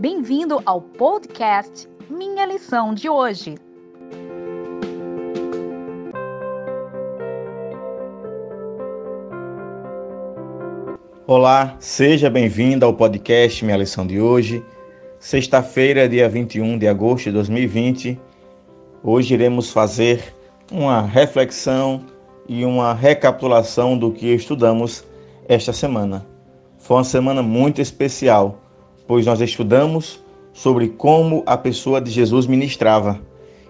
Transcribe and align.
Bem-vindo 0.00 0.62
ao 0.64 0.80
podcast 0.80 1.88
Minha 2.08 2.46
Lição 2.46 2.94
de 2.94 3.08
Hoje. 3.08 3.56
Olá, 11.26 11.74
seja 11.80 12.30
bem-vindo 12.30 12.86
ao 12.86 12.94
podcast 12.94 13.64
Minha 13.64 13.76
Lição 13.76 14.06
de 14.06 14.20
Hoje. 14.20 14.64
Sexta-feira, 15.18 16.08
dia 16.08 16.28
21 16.28 16.78
de 16.78 16.86
agosto 16.86 17.24
de 17.24 17.32
2020. 17.32 18.20
Hoje 19.02 19.34
iremos 19.34 19.72
fazer 19.72 20.32
uma 20.70 21.02
reflexão 21.02 22.04
e 22.48 22.64
uma 22.64 22.94
recapitulação 22.94 23.98
do 23.98 24.12
que 24.12 24.32
estudamos 24.32 25.04
esta 25.48 25.72
semana. 25.72 26.24
Foi 26.78 26.98
uma 26.98 27.04
semana 27.04 27.42
muito 27.42 27.80
especial, 27.80 28.60
pois 29.08 29.26
nós 29.26 29.40
estudamos 29.40 30.22
sobre 30.52 30.88
como 30.88 31.42
a 31.46 31.56
pessoa 31.56 32.00
de 32.00 32.10
Jesus 32.10 32.46
ministrava 32.46 33.18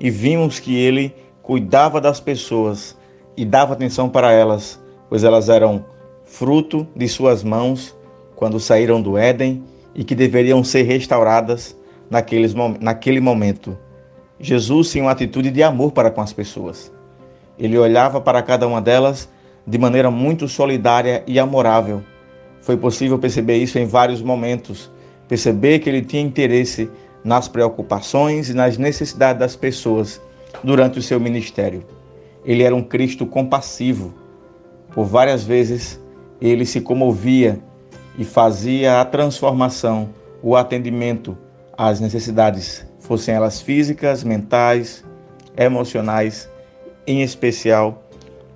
e 0.00 0.10
vimos 0.10 0.58
que 0.58 0.76
ele 0.76 1.14
cuidava 1.40 2.00
das 2.00 2.20
pessoas 2.20 2.96
e 3.36 3.44
dava 3.44 3.72
atenção 3.72 4.08
para 4.08 4.32
elas, 4.32 4.78
pois 5.08 5.24
elas 5.24 5.48
eram 5.48 5.84
fruto 6.24 6.86
de 6.94 7.08
suas 7.08 7.44
mãos 7.44 7.96
quando 8.34 8.58
saíram 8.58 9.00
do 9.00 9.16
Éden 9.16 9.62
e 9.94 10.02
que 10.02 10.14
deveriam 10.14 10.64
ser 10.64 10.82
restauradas 10.82 11.78
naqueles, 12.10 12.54
naquele 12.80 13.20
momento. 13.20 13.78
Jesus 14.38 14.90
tinha 14.90 15.04
uma 15.04 15.12
atitude 15.12 15.50
de 15.50 15.62
amor 15.62 15.92
para 15.92 16.10
com 16.10 16.20
as 16.20 16.32
pessoas. 16.32 16.92
Ele 17.58 17.76
olhava 17.78 18.20
para 18.20 18.42
cada 18.42 18.66
uma 18.66 18.80
delas 18.80 19.28
de 19.66 19.78
maneira 19.78 20.10
muito 20.10 20.48
solidária 20.48 21.22
e 21.26 21.38
amorável. 21.38 22.02
Foi 22.62 22.76
possível 22.76 23.18
perceber 23.18 23.58
isso 23.58 23.78
em 23.78 23.86
vários 23.86 24.22
momentos, 24.22 24.90
perceber 25.30 25.78
que 25.78 25.88
ele 25.88 26.02
tinha 26.02 26.20
interesse 26.20 26.90
nas 27.22 27.46
preocupações 27.46 28.50
e 28.50 28.52
nas 28.52 28.76
necessidades 28.76 29.38
das 29.38 29.54
pessoas 29.54 30.20
durante 30.64 30.98
o 30.98 31.02
seu 31.02 31.20
ministério. 31.20 31.84
Ele 32.44 32.64
era 32.64 32.74
um 32.74 32.82
Cristo 32.82 33.24
compassivo. 33.24 34.12
Por 34.92 35.04
várias 35.04 35.44
vezes 35.44 36.00
ele 36.40 36.66
se 36.66 36.80
comovia 36.80 37.60
e 38.18 38.24
fazia 38.24 39.00
a 39.00 39.04
transformação, 39.04 40.08
o 40.42 40.56
atendimento 40.56 41.38
às 41.78 42.00
necessidades, 42.00 42.84
fossem 42.98 43.32
elas 43.32 43.60
físicas, 43.60 44.24
mentais, 44.24 45.04
emocionais, 45.56 46.50
em 47.06 47.22
especial 47.22 48.02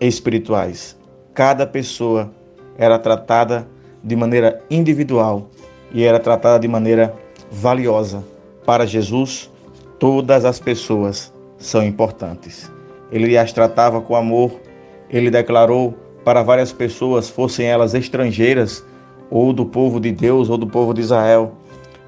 espirituais. 0.00 0.96
Cada 1.32 1.64
pessoa 1.64 2.28
era 2.76 2.98
tratada 2.98 3.68
de 4.02 4.16
maneira 4.16 4.60
individual 4.68 5.48
e 5.96 6.04
era 6.04 6.20
tratada 6.20 6.58
de 6.58 6.68
maneira 6.68 7.16
valiosa. 7.50 8.22
Para 8.66 8.84
Jesus, 8.84 9.50
todas 9.98 10.44
as 10.44 10.60
pessoas 10.60 11.32
são 11.56 11.82
importantes. 11.82 12.70
Ele 13.10 13.38
as 13.38 13.50
tratava 13.54 14.02
com 14.02 14.14
amor, 14.14 14.60
ele 15.08 15.30
declarou 15.30 15.94
para 16.22 16.42
várias 16.42 16.70
pessoas, 16.70 17.30
fossem 17.30 17.64
elas 17.64 17.94
estrangeiras 17.94 18.84
ou 19.30 19.54
do 19.54 19.64
povo 19.64 19.98
de 19.98 20.12
Deus 20.12 20.50
ou 20.50 20.58
do 20.58 20.66
povo 20.66 20.92
de 20.92 21.00
Israel. 21.00 21.54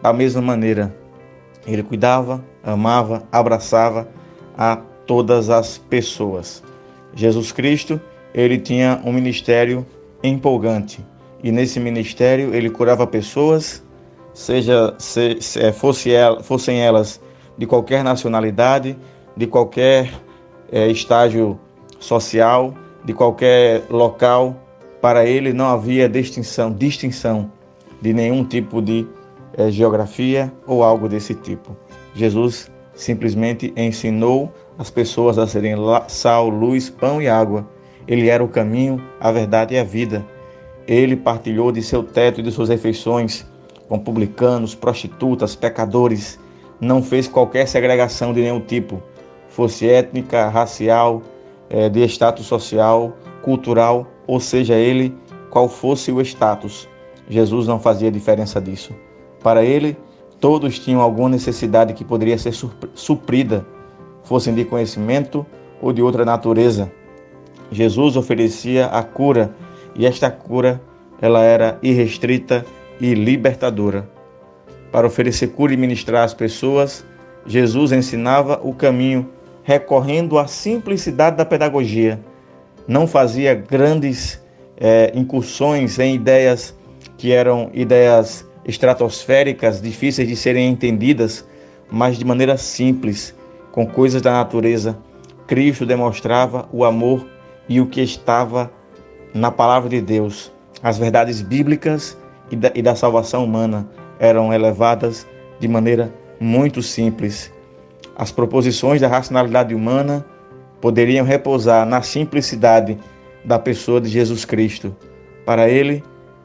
Da 0.03 0.13
mesma 0.13 0.43
maneira, 0.43 0.95
ele 1.67 1.83
cuidava, 1.83 2.45
amava, 2.63 3.23
abraçava 3.33 4.07
a 4.55 4.77
todas 5.07 5.49
as 5.49 5.79
pessoas. 5.79 6.63
Jesus 7.15 7.53
Cristo, 7.53 7.99
ele 8.35 8.59
tinha 8.59 9.01
um 9.03 9.15
ministério 9.15 9.87
empolgante 10.23 11.03
e 11.43 11.53
nesse 11.53 11.79
ministério 11.79 12.55
ele 12.55 12.71
curava 12.71 13.07
pessoas, 13.07 13.83
seja 14.35 14.95
se, 14.99 15.39
se, 15.41 15.61
é, 15.61 15.73
fosse 15.73 16.13
ela, 16.13 16.43
fossem 16.43 16.81
elas 16.81 17.21
de 17.57 17.67
qualquer 17.67 18.05
nacionalidade, 18.05 18.97
de 19.37 19.47
qualquer 19.47 20.13
é, 20.71 20.89
estágio 20.89 21.59
social, 21.99 22.75
de 23.05 23.13
qualquer 23.13 23.85
local, 23.91 24.57
para 25.01 25.25
ele 25.27 25.53
não 25.53 25.67
havia 25.67 26.09
distinção, 26.09 26.73
distinção 26.73 27.51
de 28.01 28.13
nenhum 28.13 28.45
tipo 28.45 28.81
de 28.83 29.07
é, 29.57 29.71
geografia 29.71 30.53
ou 30.67 30.83
algo 30.83 31.09
desse 31.09 31.35
tipo. 31.35 31.77
Jesus 32.15 32.71
simplesmente 32.95 33.73
ensinou 33.77 34.53
as 34.77 34.91
pessoas 34.91 35.39
a 35.39 35.47
serem 35.47 35.75
sal, 36.09 36.49
luz, 36.49 36.91
pão 36.91 37.21
e 37.21 37.29
água. 37.29 37.67
Ele 38.07 38.29
era 38.29 38.43
o 38.43 38.49
caminho, 38.49 39.03
a 39.21 39.31
verdade 39.31 39.75
e 39.75 39.79
a 39.79 39.85
vida. 39.85 40.25
Ele 40.89 41.15
partilhou 41.15 41.71
de 41.71 41.83
seu 41.83 42.03
teto 42.03 42.41
e 42.41 42.43
de 42.43 42.51
suas 42.51 42.71
refeições 42.71 43.47
com 43.91 43.99
publicanos, 43.99 44.75
prostitutas, 44.75 45.55
pecadores. 45.55 46.41
Não 46.81 47.03
fez 47.03 47.29
qualquer 47.29 47.69
segregação 47.69 48.33
de 48.33 48.41
nenhum 48.41 48.61
tipo, 48.61 49.03
fosse 49.49 49.87
étnica, 49.87 50.49
racial, 50.49 51.23
é, 51.69 51.91
de 51.91 52.03
status 52.05 52.47
social, 52.47 53.15
cultural, 53.43 54.07
ou 54.27 54.41
seja, 54.41 54.75
ele 54.75 55.15
qual 55.51 55.69
fosse 55.69 56.11
o 56.11 56.21
status. 56.23 56.89
Jesus 57.29 57.67
não 57.67 57.79
fazia 57.79 58.11
diferença 58.11 58.59
disso. 58.59 58.95
Para 59.43 59.63
ele, 59.63 59.97
todos 60.41 60.79
tinham 60.79 61.03
alguma 61.03 61.29
necessidade 61.29 61.93
que 61.93 62.05
poderia 62.05 62.39
ser 62.39 62.53
suprida, 62.95 63.67
fossem 64.23 64.55
de 64.55 64.65
conhecimento 64.65 65.45
ou 65.83 65.93
de 65.93 66.03
outra 66.03 66.25
natureza. 66.25 66.91
Jesus 67.71 68.17
oferecia 68.17 68.87
a 68.87 69.03
cura 69.03 69.55
e 69.99 70.07
esta 70.07 70.31
cura 70.31 70.81
ela 71.21 71.43
era 71.43 71.79
irrestrita 71.83 72.65
e 73.01 73.13
libertadora. 73.13 74.09
Para 74.93 75.07
oferecer 75.07 75.49
cura 75.49 75.75
e 75.75 75.77
ministrar 75.77 76.25
às 76.25 76.33
pessoas, 76.33 77.05
Jesus 77.45 77.91
ensinava 77.93 78.61
o 78.63 78.73
caminho 78.73 79.29
recorrendo 79.65 80.39
à 80.39 80.47
simplicidade 80.47 81.37
da 81.37 81.45
pedagogia. 81.45 82.21
Não 82.87 83.07
fazia 83.07 83.55
grandes 83.55 84.41
é, 84.79 85.13
incursões 85.15 85.99
em 85.99 86.15
ideias 86.15 86.75
que 87.19 87.33
eram 87.33 87.71
ideias 87.75 88.47
estratosféricas, 88.65 89.83
difíceis 89.83 90.29
de 90.29 90.37
serem 90.37 90.71
entendidas, 90.71 91.45
mas 91.91 92.17
de 92.17 92.25
maneira 92.25 92.57
simples, 92.57 93.35
com 93.73 93.87
coisas 93.87 94.23
da 94.23 94.33
natureza. 94.33 94.97
Cristo 95.47 95.85
demonstrava 95.85 96.69
o 96.73 96.85
amor 96.85 97.27
e 97.69 97.81
o 97.81 97.87
que 97.87 98.01
estava 98.01 98.71
na 99.35 99.51
palavra 99.51 99.89
de 99.89 100.01
Deus. 100.01 100.53
As 100.83 100.99
verdades 100.99 101.41
bíblicas 101.41 102.17
e 102.51 102.57
da, 102.57 102.73
e 102.75 102.83
da 102.83 102.95
salvação 102.95 103.45
humana 103.45 103.89
eram 104.19 104.53
elevadas 104.53 105.27
de 105.61 105.69
maneira 105.69 106.13
muito 106.41 106.83
simples 106.83 107.53
as 108.19 108.33
proposições 108.33 109.01
da 109.01 109.07
racionalidade 109.07 109.73
humana 109.73 110.27
poderiam 110.81 111.25
repousar 111.25 111.87
na 111.87 112.03
simplicidade 112.03 112.99
da 113.45 113.61
pessoa 113.61 114.01
de 114.01 114.09
Jesus 114.09 114.45
Cristo. 114.45 114.95
Para 115.47 115.69
ele, 115.69 116.03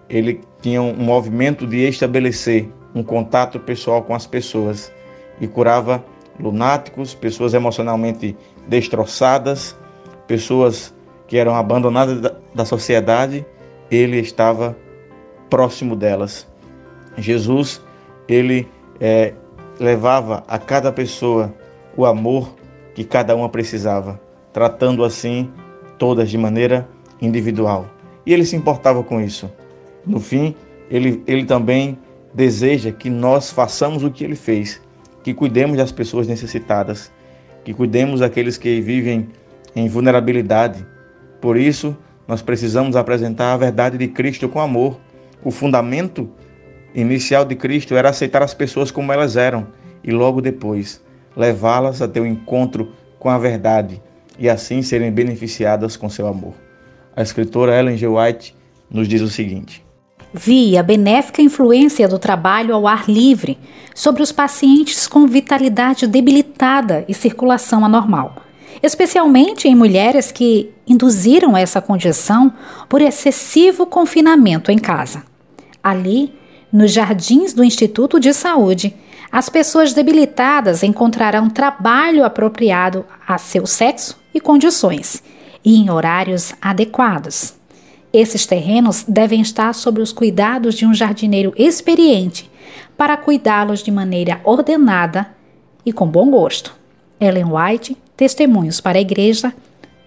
ele 0.08 0.42
tinha 0.62 0.84
um 0.84 0.96
movimento 0.96 1.66
de 1.66 1.78
estabelecer 1.88 2.70
um 2.94 3.02
contato 3.02 3.60
pessoal 3.60 4.04
com 4.04 4.14
as 4.14 4.28
pessoas 4.28 4.94
e 5.42 5.48
curava 5.48 6.06
lunáticos, 6.40 7.16
pessoas 7.16 7.56
emocionalmente 7.56 8.38
destroçadas, 8.68 9.76
pessoas 10.28 10.94
que 11.34 11.38
eram 11.40 11.56
abandonadas 11.56 12.32
da 12.54 12.64
sociedade, 12.64 13.44
ele 13.90 14.20
estava 14.20 14.78
próximo 15.50 15.96
delas. 15.96 16.48
Jesus, 17.18 17.82
ele 18.28 18.68
é, 19.00 19.34
levava 19.80 20.44
a 20.48 20.60
cada 20.60 20.92
pessoa 20.92 21.52
o 21.98 22.06
amor 22.06 22.54
que 22.94 23.04
cada 23.04 23.36
uma 23.36 23.50
precisava, 23.50 24.22
tratando 24.54 25.04
assim 25.04 25.52
todas 25.98 26.30
de 26.30 26.38
maneira 26.38 26.88
individual. 27.20 27.88
E 28.28 28.32
ele 28.32 28.46
se 28.46 28.56
importava 28.56 29.02
com 29.02 29.20
isso. 29.20 29.52
No 30.06 30.20
fim, 30.20 30.54
ele, 30.88 31.24
ele 31.26 31.46
também 31.46 31.98
deseja 32.32 32.92
que 32.92 33.10
nós 33.10 33.50
façamos 33.50 34.04
o 34.04 34.12
que 34.12 34.24
ele 34.24 34.36
fez, 34.36 34.80
que 35.24 35.34
cuidemos 35.34 35.78
das 35.78 35.92
pessoas 35.92 36.28
necessitadas, 36.28 37.12
que 37.66 37.74
cuidemos 37.74 38.20
daqueles 38.20 38.56
que 38.56 38.80
vivem 38.82 39.30
em 39.76 39.88
vulnerabilidade. 39.88 40.94
Por 41.44 41.58
isso, 41.58 41.94
nós 42.26 42.42
precisamos 42.42 42.96
apresentar 42.96 43.52
a 43.52 43.58
verdade 43.58 43.98
de 43.98 44.08
Cristo 44.08 44.48
com 44.48 44.62
amor. 44.62 44.98
O 45.44 45.52
fundamento 45.52 46.30
inicial 46.96 47.44
de 47.44 47.54
Cristo 47.54 47.96
era 47.96 48.12
aceitar 48.12 48.42
as 48.42 48.54
pessoas 48.54 48.92
como 48.92 49.12
elas 49.12 49.36
eram 49.36 49.68
e 50.02 50.10
logo 50.10 50.40
depois 50.40 51.04
levá-las 51.36 52.02
a 52.02 52.08
ter 52.08 52.22
um 52.22 52.26
encontro 52.26 52.94
com 53.20 53.30
a 53.30 53.38
verdade 53.38 54.02
e 54.40 54.50
assim 54.50 54.82
serem 54.82 55.12
beneficiadas 55.12 55.98
com 55.98 56.08
seu 56.10 56.28
amor. 56.28 56.54
A 57.14 57.22
escritora 57.22 57.78
Ellen 57.78 57.98
G. 57.98 58.08
White 58.08 58.56
nos 58.90 59.06
diz 59.06 59.20
o 59.22 59.28
seguinte: 59.28 59.86
Vi 60.34 60.78
a 60.78 60.82
benéfica 60.82 61.42
influência 61.42 62.08
do 62.08 62.18
trabalho 62.18 62.74
ao 62.74 62.88
ar 62.88 63.10
livre 63.10 63.60
sobre 63.94 64.24
os 64.24 64.32
pacientes 64.32 65.08
com 65.08 65.28
vitalidade 65.28 66.08
debilitada 66.08 67.04
e 67.06 67.14
circulação 67.14 67.84
anormal, 67.84 68.43
especialmente 68.82 69.68
em 69.68 69.76
mulheres 69.76 70.32
que 70.32 70.72
induziram 70.88 71.56
essa 71.56 71.82
condição 71.82 72.54
por 72.90 73.02
excessivo 73.02 73.86
confinamento 73.86 74.72
em 74.72 74.78
casa. 74.78 75.24
Ali, 75.84 76.34
Nos 76.72 76.92
jardins 76.92 77.54
do 77.54 77.64
Instituto 77.64 78.20
de 78.20 78.34
Saúde, 78.34 78.96
as 79.32 79.48
pessoas 79.48 79.94
debilitadas 79.94 80.82
encontrarão 80.82 81.48
trabalho 81.48 82.26
apropriado 82.26 83.06
a 83.28 83.38
seu 83.38 83.68
sexo 83.68 84.20
e 84.34 84.42
condições, 84.42 85.22
e 85.64 85.76
em 85.76 85.92
horários 85.92 86.54
adequados. 86.60 87.54
Esses 88.12 88.48
terrenos 88.48 89.06
devem 89.08 89.40
estar 89.40 89.74
sob 89.74 90.02
os 90.02 90.12
cuidados 90.12 90.74
de 90.74 90.84
um 90.84 90.96
jardineiro 90.96 91.54
experiente 91.56 92.50
para 92.98 93.18
cuidá-los 93.18 93.84
de 93.84 93.92
maneira 93.92 94.42
ordenada 94.44 95.28
e 95.86 95.94
com 95.94 96.08
bom 96.08 96.30
gosto. 96.32 96.76
Ellen 97.20 97.46
White, 97.46 97.96
Testemunhos 98.16 98.80
para 98.80 99.00
a 99.00 99.02
Igreja, 99.02 99.52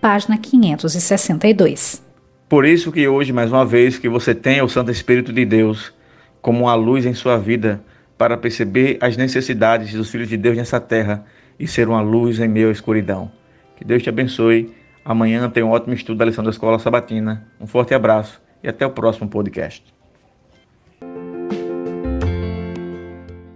página 0.01 0.39
562. 0.39 2.05
Por 2.49 2.65
isso 2.65 2.93
que 2.93 3.09
hoje, 3.09 3.33
mais 3.33 3.51
uma 3.51 3.65
vez, 3.65 3.99
que 3.99 4.09
você 4.09 4.33
tenha 4.33 4.65
o 4.65 4.69
Santo 4.69 4.93
Espírito 4.93 5.33
de 5.33 5.45
Deus 5.45 5.93
como 6.41 6.65
uma 6.65 6.75
luz 6.77 7.05
em 7.05 7.15
sua 7.15 7.37
vida 7.37 7.83
para 8.17 8.37
perceber 8.37 8.97
as 9.01 9.17
necessidades 9.17 9.93
dos 9.93 10.09
filhos 10.09 10.29
de 10.29 10.37
Deus 10.37 10.57
nessa 10.57 10.79
terra 10.79 11.25
e 11.59 11.67
ser 11.67 11.89
uma 11.89 12.01
luz 12.01 12.39
em 12.39 12.47
meio 12.47 12.69
à 12.69 12.73
escuridão. 12.73 13.29
Que 13.75 13.85
Deus 13.85 14.05
te 14.05 14.09
abençoe. 14.09 14.73
Amanhã 15.05 15.51
tem 15.51 15.65
um 15.65 15.71
ótimo 15.71 15.93
estudo 15.93 16.19
da 16.19 16.27
lição 16.27 16.45
da 16.45 16.51
Escola 16.51 16.79
Sabatina. 16.79 17.45
Um 17.61 17.67
forte 17.67 17.93
abraço 17.93 18.41
e 18.63 18.69
até 18.69 18.87
o 18.87 18.91
próximo 18.91 19.29
podcast. 19.29 19.96